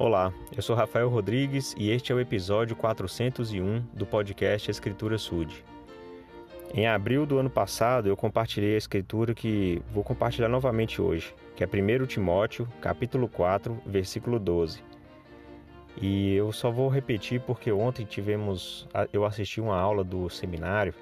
Olá, 0.00 0.32
eu 0.56 0.62
sou 0.62 0.76
Rafael 0.76 1.08
Rodrigues 1.08 1.74
e 1.76 1.90
este 1.90 2.12
é 2.12 2.14
o 2.14 2.20
episódio 2.20 2.76
401 2.76 3.80
do 3.92 4.06
podcast 4.06 4.70
Escritura 4.70 5.18
Sud. 5.18 5.64
Em 6.72 6.86
abril 6.86 7.26
do 7.26 7.36
ano 7.36 7.50
passado, 7.50 8.08
eu 8.08 8.16
compartilhei 8.16 8.76
a 8.76 8.78
escritura 8.78 9.34
que 9.34 9.82
vou 9.92 10.04
compartilhar 10.04 10.48
novamente 10.48 11.02
hoje, 11.02 11.34
que 11.56 11.64
é 11.64 11.66
1 11.66 12.06
Timóteo, 12.06 12.68
capítulo 12.80 13.26
4, 13.26 13.76
versículo 13.84 14.38
12. 14.38 14.84
E 16.00 16.32
eu 16.32 16.52
só 16.52 16.70
vou 16.70 16.88
repetir 16.88 17.40
porque 17.40 17.72
ontem 17.72 18.06
tivemos, 18.06 18.86
eu 19.12 19.24
assisti 19.24 19.60
uma 19.60 19.76
aula 19.76 20.04
do 20.04 20.30
seminário 20.30 20.94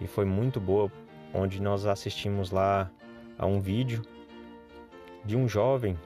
e 0.00 0.08
foi 0.08 0.24
muito 0.24 0.58
boa, 0.58 0.90
onde 1.32 1.62
nós 1.62 1.86
assistimos 1.86 2.50
lá 2.50 2.90
a 3.38 3.46
um 3.46 3.60
vídeo 3.60 4.02
de 5.24 5.36
um 5.36 5.46
jovem 5.46 5.96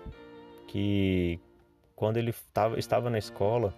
que 0.66 1.40
quando 2.02 2.16
ele 2.16 2.34
tava, 2.52 2.80
estava 2.80 3.08
na 3.08 3.16
escola, 3.16 3.72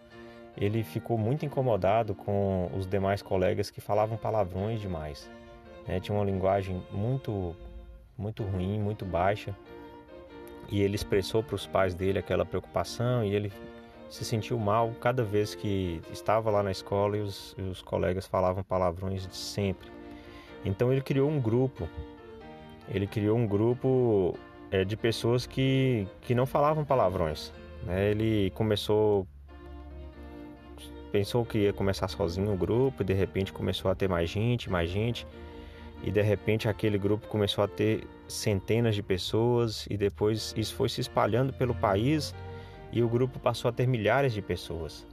ele 0.56 0.82
ficou 0.82 1.18
muito 1.18 1.44
incomodado 1.44 2.14
com 2.14 2.70
os 2.74 2.86
demais 2.86 3.20
colegas 3.20 3.68
que 3.70 3.82
falavam 3.82 4.16
palavrões 4.16 4.80
demais. 4.80 5.30
Né? 5.86 6.00
Tinha 6.00 6.16
uma 6.16 6.24
linguagem 6.24 6.82
muito, 6.90 7.54
muito 8.16 8.42
ruim, 8.42 8.80
muito 8.80 9.04
baixa. 9.04 9.54
E 10.70 10.80
ele 10.80 10.94
expressou 10.94 11.42
para 11.42 11.54
os 11.54 11.66
pais 11.66 11.94
dele 11.94 12.18
aquela 12.18 12.46
preocupação 12.46 13.22
e 13.22 13.34
ele 13.34 13.52
se 14.08 14.24
sentiu 14.24 14.58
mal 14.58 14.94
cada 15.02 15.22
vez 15.22 15.54
que 15.54 16.00
estava 16.10 16.50
lá 16.50 16.62
na 16.62 16.70
escola 16.70 17.18
e 17.18 17.20
os, 17.20 17.54
e 17.58 17.60
os 17.60 17.82
colegas 17.82 18.26
falavam 18.26 18.64
palavrões 18.64 19.26
de 19.26 19.36
sempre. 19.36 19.92
Então 20.64 20.90
ele 20.90 21.02
criou 21.02 21.28
um 21.28 21.38
grupo. 21.38 21.86
Ele 22.88 23.06
criou 23.06 23.36
um 23.36 23.46
grupo 23.46 24.34
é, 24.70 24.82
de 24.82 24.96
pessoas 24.96 25.44
que, 25.44 26.08
que 26.22 26.34
não 26.34 26.46
falavam 26.46 26.86
palavrões. 26.86 27.52
Né? 27.86 28.10
Ele 28.10 28.50
começou. 28.50 29.26
Pensou 31.12 31.44
que 31.44 31.58
ia 31.58 31.72
começar 31.72 32.08
sozinho 32.08 32.52
o 32.52 32.56
grupo, 32.56 33.02
e 33.02 33.04
de 33.04 33.14
repente 33.14 33.52
começou 33.52 33.90
a 33.90 33.94
ter 33.94 34.08
mais 34.08 34.28
gente, 34.28 34.68
mais 34.68 34.90
gente, 34.90 35.24
e 36.02 36.10
de 36.10 36.20
repente 36.20 36.68
aquele 36.68 36.98
grupo 36.98 37.28
começou 37.28 37.62
a 37.62 37.68
ter 37.68 38.04
centenas 38.26 38.96
de 38.96 39.02
pessoas, 39.02 39.86
e 39.88 39.96
depois 39.96 40.52
isso 40.56 40.74
foi 40.74 40.88
se 40.88 41.00
espalhando 41.00 41.52
pelo 41.52 41.72
país, 41.72 42.34
e 42.90 43.00
o 43.00 43.08
grupo 43.08 43.38
passou 43.38 43.68
a 43.68 43.72
ter 43.72 43.86
milhares 43.86 44.32
de 44.32 44.42
pessoas, 44.42 45.06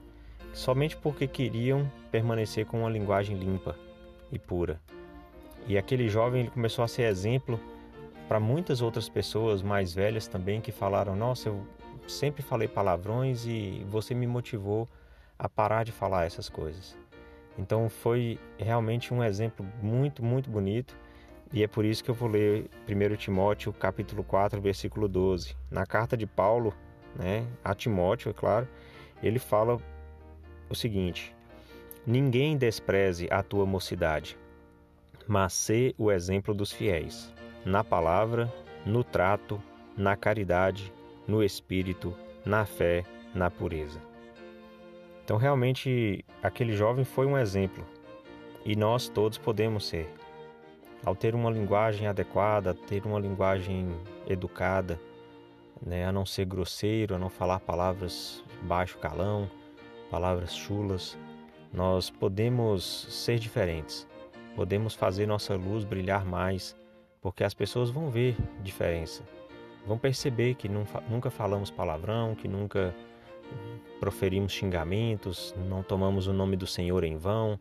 somente 0.53 0.97
porque 0.97 1.27
queriam 1.27 1.89
permanecer 2.11 2.65
com 2.65 2.79
uma 2.79 2.89
linguagem 2.89 3.37
limpa 3.37 3.75
e 4.31 4.39
pura. 4.39 4.81
E 5.67 5.77
aquele 5.77 6.09
jovem 6.09 6.41
ele 6.41 6.49
começou 6.49 6.83
a 6.83 6.87
ser 6.87 7.03
exemplo 7.03 7.59
para 8.31 8.39
muitas 8.39 8.81
outras 8.81 9.09
pessoas 9.09 9.61
mais 9.61 9.93
velhas 9.93 10.25
também 10.25 10.61
que 10.61 10.71
falaram: 10.71 11.17
Nossa, 11.17 11.49
eu 11.49 11.67
sempre 12.07 12.41
falei 12.41 12.65
palavrões 12.65 13.45
e 13.45 13.85
você 13.89 14.13
me 14.13 14.25
motivou 14.25 14.87
a 15.37 15.49
parar 15.49 15.83
de 15.83 15.91
falar 15.91 16.23
essas 16.23 16.47
coisas. 16.47 16.97
Então 17.59 17.89
foi 17.89 18.39
realmente 18.57 19.13
um 19.13 19.21
exemplo 19.21 19.67
muito, 19.83 20.23
muito 20.23 20.49
bonito 20.49 20.95
e 21.51 21.61
é 21.61 21.67
por 21.67 21.83
isso 21.83 22.01
que 22.01 22.09
eu 22.09 22.15
vou 22.15 22.29
ler 22.29 22.69
1 22.87 23.17
Timóteo 23.17 23.73
capítulo 23.73 24.23
4, 24.23 24.61
versículo 24.61 25.09
12. 25.09 25.53
Na 25.69 25.85
carta 25.85 26.15
de 26.15 26.25
Paulo, 26.25 26.73
né, 27.13 27.45
a 27.61 27.75
Timóteo, 27.75 28.29
é 28.29 28.33
claro, 28.33 28.65
ele 29.21 29.39
fala 29.39 29.77
o 30.69 30.73
seguinte: 30.73 31.35
Ninguém 32.07 32.55
despreze 32.55 33.27
a 33.29 33.43
tua 33.43 33.65
mocidade, 33.65 34.37
mas 35.27 35.51
sê 35.51 35.93
o 35.97 36.09
exemplo 36.09 36.53
dos 36.53 36.71
fiéis, 36.71 37.29
na 37.65 37.83
palavra, 37.83 38.51
no 38.85 39.03
trato, 39.03 39.61
na 39.97 40.15
caridade, 40.15 40.91
no 41.27 41.43
espírito, 41.43 42.15
na 42.45 42.65
fé, 42.65 43.03
na 43.33 43.49
pureza. 43.49 44.01
Então, 45.23 45.37
realmente, 45.37 46.25
aquele 46.41 46.73
jovem 46.73 47.05
foi 47.05 47.25
um 47.25 47.37
exemplo 47.37 47.85
e 48.65 48.75
nós 48.75 49.07
todos 49.07 49.37
podemos 49.37 49.87
ser. 49.87 50.09
Ao 51.05 51.15
ter 51.15 51.33
uma 51.33 51.49
linguagem 51.49 52.07
adequada, 52.07 52.73
ter 52.73 53.05
uma 53.05 53.19
linguagem 53.19 53.89
educada, 54.27 54.99
né, 55.81 56.05
a 56.05 56.11
não 56.11 56.25
ser 56.25 56.45
grosseiro, 56.45 57.15
a 57.15 57.19
não 57.19 57.29
falar 57.29 57.59
palavras 57.59 58.43
baixo 58.61 58.97
calão, 58.99 59.49
palavras 60.09 60.55
chulas, 60.55 61.17
nós 61.73 62.09
podemos 62.09 62.83
ser 63.09 63.39
diferentes, 63.39 64.07
podemos 64.55 64.93
fazer 64.93 65.25
nossa 65.25 65.55
luz 65.55 65.83
brilhar 65.83 66.25
mais, 66.25 66.75
porque 67.21 67.43
as 67.43 67.53
pessoas 67.53 67.89
vão 67.89 68.09
ver 68.09 68.35
diferença 68.63 69.23
vão 69.85 69.97
perceber 69.97 70.55
que 70.55 70.69
nunca 70.69 71.29
falamos 71.29 71.71
palavrão, 71.71 72.35
que 72.35 72.47
nunca 72.47 72.93
proferimos 73.99 74.51
xingamentos, 74.51 75.53
não 75.67 75.83
tomamos 75.83 76.27
o 76.27 76.33
nome 76.33 76.55
do 76.55 76.67
Senhor 76.67 77.03
em 77.03 77.17
vão, 77.17 77.59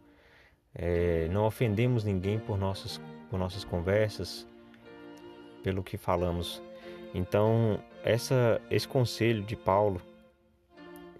é, 0.74 1.28
não 1.30 1.46
ofendemos 1.46 2.04
ninguém 2.04 2.38
por 2.38 2.58
nossas, 2.58 3.00
por 3.28 3.38
nossas 3.38 3.64
conversas, 3.64 4.46
pelo 5.62 5.82
que 5.82 5.96
falamos. 5.96 6.62
Então, 7.14 7.82
essa, 8.04 8.60
esse 8.70 8.86
conselho 8.86 9.42
de 9.42 9.56
Paulo, 9.56 10.00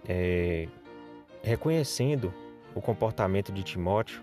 é, 0.07 0.67
reconhecendo 1.43 2.33
o 2.73 2.81
comportamento 2.81 3.51
de 3.51 3.61
Timóteo, 3.61 4.21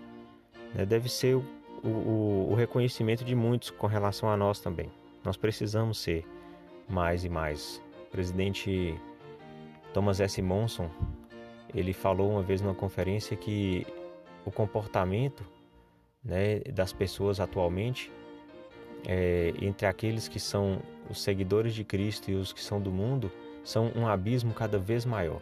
né, 0.73 0.85
deve 0.85 1.07
ser 1.07 1.39
o, 1.83 2.47
o 2.51 2.55
reconhecimento 2.55 3.23
de 3.23 3.35
muitos 3.35 3.69
com 3.69 3.87
relação 3.87 4.29
a 4.29 4.37
nós 4.37 4.59
também. 4.59 4.89
Nós 5.23 5.37
precisamos 5.37 5.99
ser 5.99 6.25
mais 6.87 7.23
e 7.23 7.29
mais. 7.29 7.81
O 8.07 8.11
presidente 8.11 8.95
Thomas 9.93 10.19
S. 10.19 10.41
Monson, 10.41 10.89
ele 11.73 11.93
falou 11.93 12.31
uma 12.31 12.41
vez 12.41 12.61
numa 12.61 12.75
conferência 12.75 13.35
que 13.35 13.85
o 14.45 14.51
comportamento 14.51 15.43
né, 16.23 16.59
das 16.73 16.91
pessoas 16.93 17.39
atualmente, 17.39 18.11
é, 19.07 19.53
entre 19.61 19.85
aqueles 19.85 20.27
que 20.27 20.39
são 20.39 20.81
os 21.09 21.21
seguidores 21.21 21.73
de 21.73 21.83
Cristo 21.83 22.31
e 22.31 22.35
os 22.35 22.51
que 22.53 22.61
são 22.61 22.81
do 22.81 22.91
mundo, 22.91 23.31
são 23.63 23.91
um 23.95 24.07
abismo 24.07 24.53
cada 24.53 24.77
vez 24.77 25.05
maior. 25.05 25.41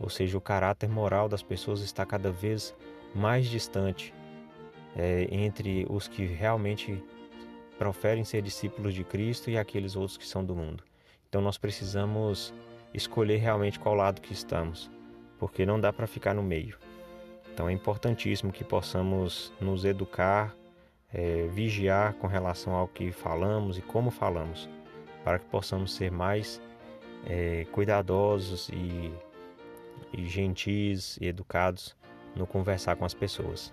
Ou 0.00 0.08
seja, 0.08 0.38
o 0.38 0.40
caráter 0.40 0.88
moral 0.88 1.28
das 1.28 1.42
pessoas 1.42 1.80
está 1.80 2.06
cada 2.06 2.30
vez 2.30 2.74
mais 3.14 3.46
distante 3.46 4.14
é, 4.98 5.28
entre 5.30 5.86
os 5.88 6.08
que 6.08 6.26
realmente 6.26 7.02
proferem 7.78 8.24
ser 8.24 8.42
discípulos 8.42 8.92
de 8.92 9.04
Cristo 9.04 9.48
e 9.48 9.56
aqueles 9.56 9.94
outros 9.94 10.18
que 10.18 10.26
são 10.26 10.44
do 10.44 10.54
mundo. 10.54 10.82
Então 11.28 11.40
nós 11.40 11.56
precisamos 11.56 12.52
escolher 12.92 13.36
realmente 13.36 13.78
qual 13.78 13.94
lado 13.94 14.20
que 14.20 14.32
estamos, 14.32 14.90
porque 15.38 15.64
não 15.64 15.80
dá 15.80 15.92
para 15.92 16.06
ficar 16.06 16.34
no 16.34 16.42
meio. 16.42 16.76
Então 17.54 17.68
é 17.68 17.72
importantíssimo 17.72 18.52
que 18.52 18.64
possamos 18.64 19.52
nos 19.60 19.84
educar, 19.84 20.56
é, 21.12 21.46
vigiar 21.48 22.14
com 22.14 22.26
relação 22.26 22.74
ao 22.74 22.88
que 22.88 23.12
falamos 23.12 23.78
e 23.78 23.82
como 23.82 24.10
falamos, 24.10 24.68
para 25.22 25.38
que 25.38 25.46
possamos 25.46 25.94
ser 25.94 26.10
mais 26.10 26.60
é, 27.26 27.66
cuidadosos 27.70 28.68
e, 28.70 29.12
e 30.12 30.26
gentis 30.26 31.18
e 31.20 31.26
educados 31.26 31.96
no 32.34 32.46
conversar 32.46 32.96
com 32.96 33.04
as 33.04 33.14
pessoas. 33.14 33.72